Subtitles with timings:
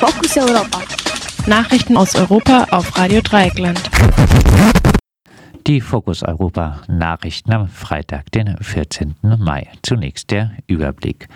[0.00, 0.80] Fokus Europa.
[1.46, 3.78] Nachrichten aus Europa auf Radio Dreieckland.
[5.66, 9.14] Die Fokus Europa Nachrichten am Freitag, den 14.
[9.38, 9.68] Mai.
[9.82, 11.28] Zunächst der Überblick.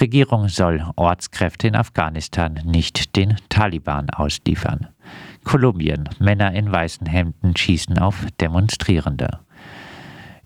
[0.00, 4.88] Regierung soll Ortskräfte in Afghanistan nicht den Taliban ausliefern.
[5.44, 6.08] Kolumbien.
[6.18, 9.38] Männer in weißen Hemden schießen auf Demonstrierende.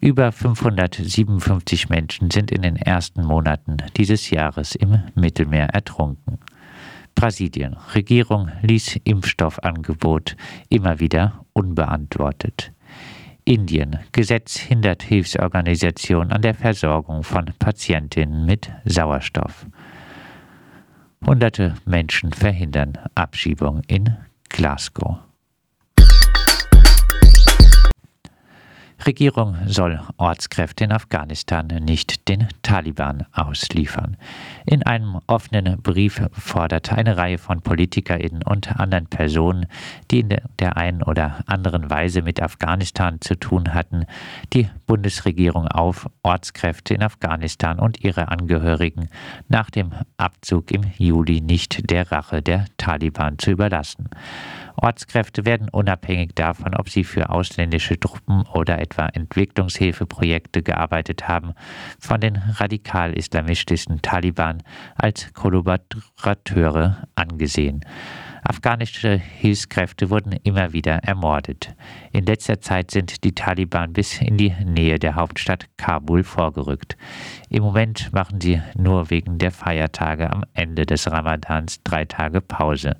[0.00, 6.38] Über 557 Menschen sind in den ersten Monaten dieses Jahres im Mittelmeer ertrunken.
[7.18, 7.76] Brasilien.
[7.96, 10.36] Regierung ließ Impfstoffangebot
[10.68, 12.72] immer wieder unbeantwortet.
[13.44, 13.98] Indien.
[14.12, 19.66] Gesetz hindert Hilfsorganisation an der Versorgung von Patientinnen mit Sauerstoff.
[21.26, 24.16] Hunderte Menschen verhindern Abschiebung in
[24.48, 25.18] Glasgow.
[29.04, 34.16] Regierung soll Ortskräfte in Afghanistan nicht den Taliban ausliefern.
[34.66, 39.66] In einem offenen Brief forderte eine Reihe von PolitikerInnen und anderen Personen,
[40.10, 44.04] die in der einen oder anderen Weise mit Afghanistan zu tun hatten,
[44.52, 49.08] die Bundesregierung auf, Ortskräfte in Afghanistan und ihre Angehörigen
[49.48, 54.08] nach dem Abzug im Juli nicht der Rache der Taliban zu überlassen.
[54.80, 61.54] Ortskräfte werden unabhängig davon, ob sie für ausländische Truppen oder etwa Entwicklungshilfeprojekte gearbeitet haben,
[61.98, 64.62] von den radikal-islamistischen Taliban
[64.96, 67.84] als Kollaborateure angesehen.
[68.42, 71.74] Afghanische Hilfskräfte wurden immer wieder ermordet.
[72.12, 76.96] In letzter Zeit sind die Taliban bis in die Nähe der Hauptstadt Kabul vorgerückt.
[77.50, 82.96] Im Moment machen sie nur wegen der Feiertage am Ende des Ramadans drei Tage Pause.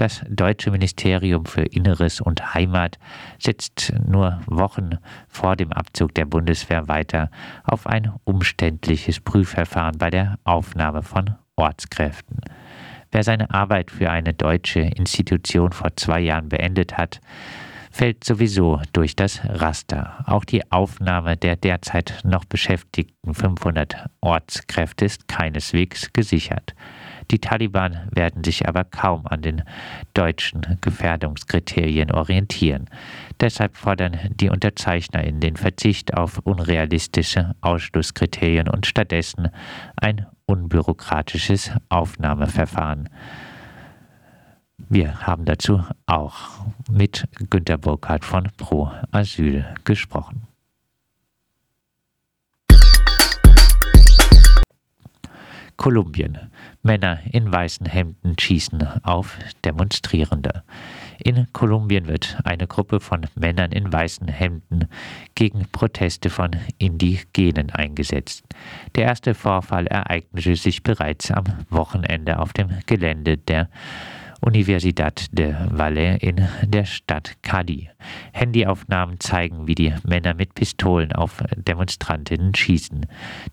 [0.00, 2.98] Das deutsche Ministerium für Inneres und Heimat
[3.38, 4.92] setzt nur Wochen
[5.28, 7.30] vor dem Abzug der Bundeswehr weiter
[7.64, 12.38] auf ein umständliches Prüfverfahren bei der Aufnahme von Ortskräften.
[13.12, 17.20] Wer seine Arbeit für eine deutsche Institution vor zwei Jahren beendet hat,
[17.90, 20.24] fällt sowieso durch das Raster.
[20.24, 26.74] Auch die Aufnahme der derzeit noch beschäftigten 500 Ortskräfte ist keineswegs gesichert.
[27.30, 29.62] Die Taliban werden sich aber kaum an den
[30.14, 32.86] deutschen Gefährdungskriterien orientieren.
[33.40, 39.48] Deshalb fordern die UnterzeichnerInnen den Verzicht auf unrealistische Ausschlusskriterien und stattdessen
[39.96, 43.08] ein unbürokratisches Aufnahmeverfahren.
[44.88, 50.49] Wir haben dazu auch mit Günter Burkhardt von Pro Asyl gesprochen.
[55.80, 56.36] Kolumbien.
[56.82, 60.62] Männer in weißen Hemden schießen auf Demonstrierende.
[61.24, 64.88] In Kolumbien wird eine Gruppe von Männern in weißen Hemden
[65.34, 68.44] gegen Proteste von Indigenen eingesetzt.
[68.94, 73.70] Der erste Vorfall ereignete sich bereits am Wochenende auf dem Gelände der
[74.40, 77.90] Universidad de Valle in der Stadt Cali.
[78.32, 83.06] Handyaufnahmen zeigen, wie die Männer mit Pistolen auf Demonstrantinnen schießen,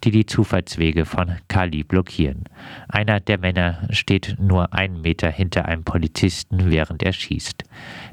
[0.04, 2.46] die die Zufahrtswege von Cali blockieren.
[2.88, 7.64] Einer der Männer steht nur einen Meter hinter einem Polizisten, während er schießt.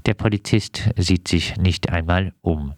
[0.06, 2.74] Der Polizist sieht sich nicht einmal um.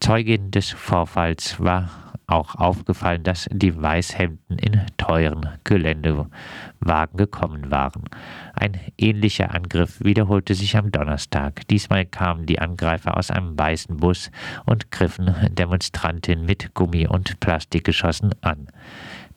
[0.00, 8.04] Zeugin des Vorfalls war auch aufgefallen, dass die Weißhemden in teuren Geländewagen gekommen waren.
[8.54, 11.68] Ein ähnlicher Angriff wiederholte sich am Donnerstag.
[11.68, 14.30] Diesmal kamen die Angreifer aus einem weißen Bus
[14.64, 18.68] und griffen Demonstrantinnen mit Gummi- und Plastikgeschossen an.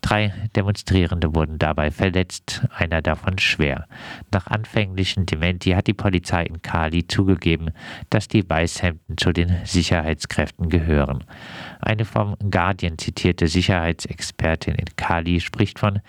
[0.02, 3.88] Drei Demonstrierende wurden dabei verletzt, einer davon schwer.
[4.32, 7.72] Nach anfänglichen Dementi hat die Polizei in Cali zugegeben,
[8.10, 11.24] dass die Weißhemden zu den Sicherheitskräften gehören.
[11.80, 16.00] Eine vom Guardian zitierte Sicherheitsexpertin in Cali spricht von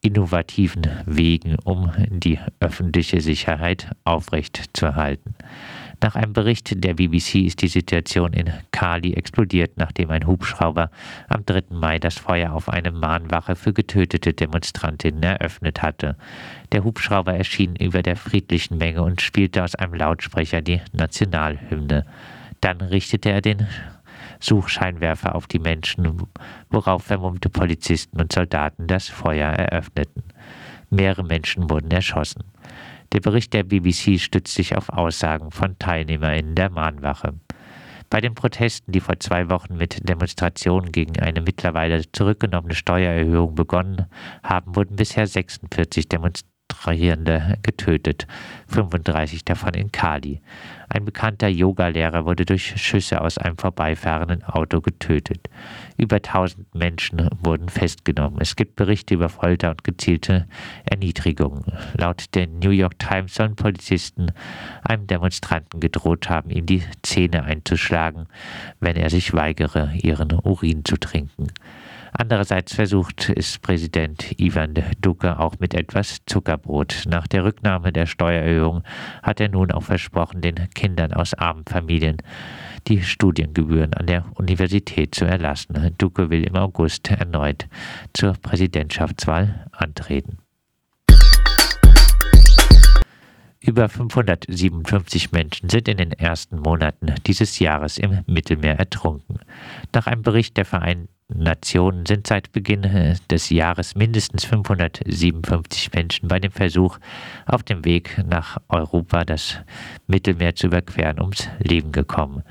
[0.00, 5.34] innovativen Wegen, um die öffentliche Sicherheit aufrechtzuerhalten.
[6.02, 10.90] Nach einem Bericht der BBC ist die Situation in Cali explodiert, nachdem ein Hubschrauber
[11.28, 11.62] am 3.
[11.70, 16.16] Mai das Feuer auf eine Mahnwache für getötete Demonstrantinnen eröffnet hatte.
[16.72, 22.04] Der Hubschrauber erschien über der friedlichen Menge und spielte aus einem Lautsprecher die Nationalhymne.
[22.60, 23.68] Dann richtete er den
[24.40, 26.24] Suchscheinwerfer auf die Menschen,
[26.68, 30.24] worauf vermummte Polizisten und Soldaten das Feuer eröffneten.
[30.90, 32.42] Mehrere Menschen wurden erschossen.
[33.12, 37.34] Der Bericht der BBC stützt sich auf Aussagen von TeilnehmerInnen der Mahnwache.
[38.08, 44.06] Bei den Protesten, die vor zwei Wochen mit Demonstrationen gegen eine mittlerweile zurückgenommene Steuererhöhung begonnen
[44.42, 46.51] haben, wurden bisher 46 Demonstrationen
[46.82, 48.26] Demonstrierende getötet,
[48.66, 50.40] 35 davon in Kali.
[50.88, 55.48] Ein bekannter Yogalehrer wurde durch Schüsse aus einem vorbeifahrenden Auto getötet.
[55.96, 58.38] Über 1000 Menschen wurden festgenommen.
[58.40, 60.46] Es gibt Berichte über Folter und gezielte
[60.84, 61.64] Erniedrigungen.
[61.96, 64.32] Laut der New York Times sollen Polizisten
[64.82, 68.26] einem Demonstranten gedroht haben, ihm die Zähne einzuschlagen,
[68.80, 71.48] wenn er sich weigere, ihren Urin zu trinken.
[72.14, 77.04] Andererseits versucht es Präsident Ivan Duque auch mit etwas Zuckerbrot.
[77.08, 78.82] Nach der Rücknahme der Steuererhöhung
[79.22, 82.18] hat er nun auch versprochen, den Kindern aus armen Familien
[82.86, 85.94] die Studiengebühren an der Universität zu erlassen.
[85.96, 87.66] Duque will im August erneut
[88.12, 90.38] zur Präsidentschaftswahl antreten.
[93.64, 99.38] Über 557 Menschen sind in den ersten Monaten dieses Jahres im Mittelmeer ertrunken.
[99.94, 106.28] Nach einem Bericht der Vereinten Nationen sind seit Beginn äh, des Jahres mindestens 557 Menschen
[106.28, 106.98] bei dem Versuch,
[107.46, 109.58] auf dem Weg nach Europa das
[110.06, 112.42] Mittelmeer zu überqueren, ums Leben gekommen.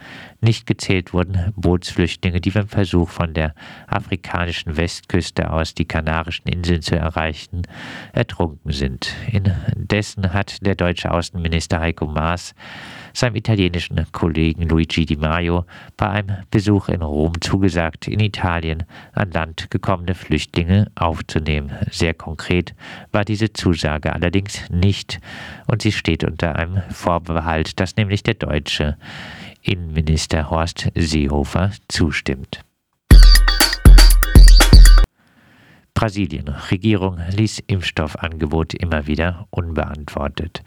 [0.41, 3.53] Nicht gezählt wurden Bootsflüchtlinge, die beim Versuch von der
[3.87, 7.63] afrikanischen Westküste aus die Kanarischen Inseln zu erreichen,
[8.13, 9.13] ertrunken sind.
[9.31, 12.55] Indessen hat der deutsche Außenminister Heiko Maas
[13.13, 15.65] seinem italienischen Kollegen Luigi Di Maio
[15.97, 21.71] bei einem Besuch in Rom zugesagt, in Italien an Land gekommene Flüchtlinge aufzunehmen.
[21.91, 22.73] Sehr konkret
[23.11, 25.19] war diese Zusage allerdings nicht
[25.67, 28.97] und sie steht unter einem Vorbehalt, dass nämlich der deutsche
[29.61, 32.63] Innenminister Horst Seehofer zustimmt.
[36.01, 36.49] Brasilien.
[36.71, 40.63] Regierung ließ Impfstoffangebot immer wieder unbeantwortet.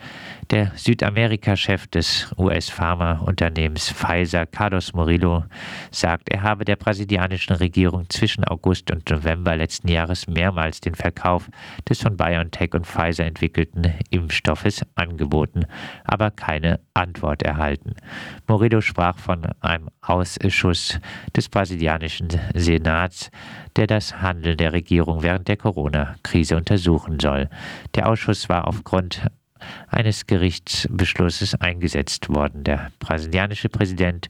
[0.53, 5.43] Der Südamerika-Chef des US-Pharmaunternehmens Pfizer, Carlos Murillo,
[5.91, 11.49] sagt, er habe der brasilianischen Regierung zwischen August und November letzten Jahres mehrmals den Verkauf
[11.89, 15.67] des von BioNTech und Pfizer entwickelten Impfstoffes angeboten,
[16.05, 17.97] aber keine Antwort erhalten.
[18.47, 21.01] Murillo sprach von einem Ausschuss
[21.35, 23.33] des brasilianischen Senats,
[23.75, 27.49] der das Handeln der Regierung während der Corona-Krise untersuchen soll.
[27.97, 29.23] Der Ausschuss war aufgrund
[29.89, 32.65] eines Gerichtsbeschlusses eingesetzt worden.
[32.65, 34.29] Der brasilianische Präsident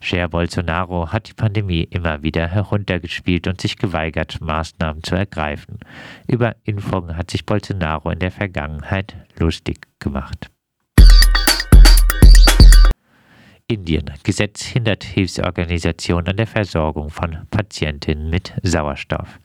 [0.00, 5.80] Jair Bolsonaro hat die Pandemie immer wieder heruntergespielt und sich geweigert, Maßnahmen zu ergreifen.
[6.26, 10.50] Über Impfungen hat sich Bolsonaro in der Vergangenheit lustig gemacht.
[13.70, 14.10] Indien.
[14.22, 19.38] Gesetz hindert Hilfsorganisationen an der Versorgung von Patientinnen mit Sauerstoff.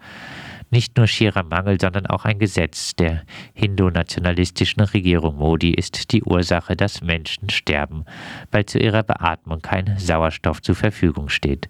[0.73, 3.21] Nicht nur schierer Mangel, sondern auch ein Gesetz der
[3.53, 8.05] hindu-nationalistischen Regierung Modi ist die Ursache, dass Menschen sterben,
[8.49, 11.69] weil zu ihrer Beatmung kein Sauerstoff zur Verfügung steht.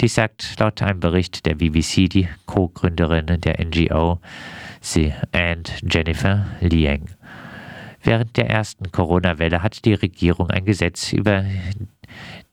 [0.00, 4.18] Dies sagt laut einem Bericht der BBC die Co-Gründerin der NGO,
[4.80, 7.08] sie and Jennifer Liang.
[8.02, 11.44] Während der ersten Corona-Welle hat die Regierung ein Gesetz über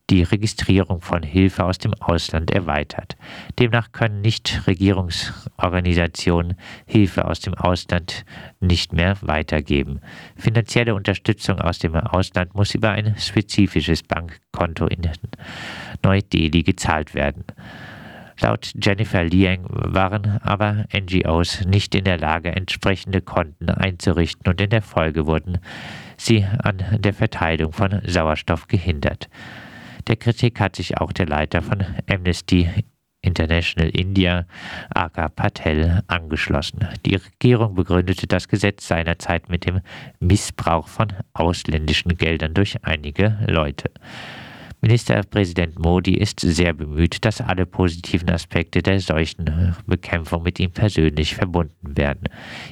[0.09, 3.15] die Registrierung von Hilfe aus dem Ausland erweitert.
[3.57, 8.25] Demnach können Nichtregierungsorganisationen Hilfe aus dem Ausland
[8.59, 10.01] nicht mehr weitergeben.
[10.35, 15.09] Finanzielle Unterstützung aus dem Ausland muss über ein spezifisches Bankkonto in
[16.03, 17.45] Neu-Delhi gezahlt werden.
[18.41, 24.69] Laut Jennifer Liang waren aber NGOs nicht in der Lage, entsprechende Konten einzurichten und in
[24.69, 25.59] der Folge wurden
[26.17, 29.29] sie an der Verteilung von Sauerstoff gehindert.
[30.07, 32.69] Der Kritik hat sich auch der Leiter von Amnesty
[33.21, 34.45] International India,
[34.93, 36.87] Aka Patel, angeschlossen.
[37.05, 39.79] Die Regierung begründete das Gesetz seinerzeit mit dem
[40.19, 43.89] Missbrauch von ausländischen Geldern durch einige Leute.
[44.83, 51.95] Ministerpräsident Modi ist sehr bemüht, dass alle positiven Aspekte der Seuchenbekämpfung mit ihm persönlich verbunden
[51.95, 52.27] werden.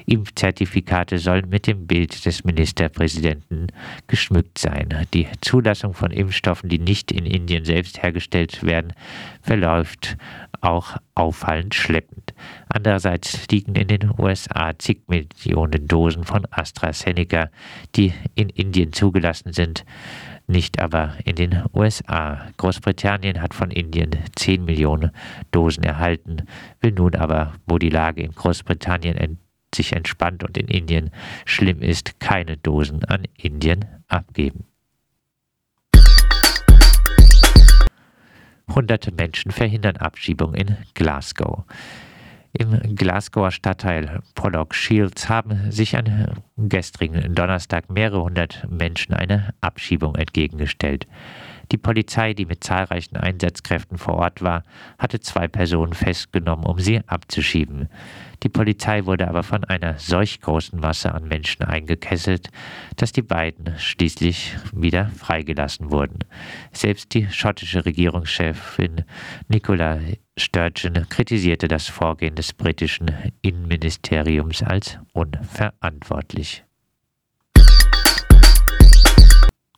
[0.07, 3.67] Impfzertifikate sollen mit dem Bild des Ministerpräsidenten
[4.07, 5.07] geschmückt sein.
[5.13, 8.91] Die Zulassung von Impfstoffen, die nicht in Indien selbst hergestellt werden,
[9.41, 10.17] verläuft
[10.59, 12.33] auch auffallend schleppend.
[12.67, 17.49] Andererseits liegen in den USA zig Millionen Dosen von AstraZeneca,
[17.95, 19.85] die in Indien zugelassen sind,
[20.47, 22.47] nicht aber in den USA.
[22.57, 25.11] Großbritannien hat von Indien 10 Millionen
[25.51, 26.47] Dosen erhalten,
[26.79, 29.39] will nun aber, wo die Lage in Großbritannien
[29.73, 31.11] sich entspannt und in Indien
[31.45, 34.65] schlimm ist, keine Dosen an Indien abgeben.
[38.73, 41.65] Hunderte Menschen verhindern Abschiebung in Glasgow.
[42.61, 46.27] Im Glasgower Stadtteil Pollock Shields haben sich am
[46.57, 51.07] gestrigen Donnerstag mehrere hundert Menschen eine Abschiebung entgegengestellt.
[51.71, 54.63] Die Polizei, die mit zahlreichen Einsatzkräften vor Ort war,
[54.99, 57.87] hatte zwei Personen festgenommen, um sie abzuschieben.
[58.43, 62.49] Die Polizei wurde aber von einer solch großen Masse an Menschen eingekesselt,
[62.97, 66.19] dass die beiden schließlich wieder freigelassen wurden.
[66.73, 69.05] Selbst die schottische Regierungschefin
[69.47, 69.99] Nicola
[70.37, 73.11] Sturgeon kritisierte das Vorgehen des britischen
[73.41, 76.65] Innenministeriums als unverantwortlich.